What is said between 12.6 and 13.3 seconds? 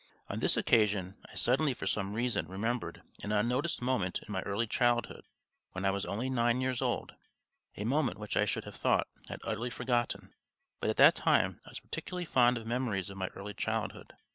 memories of my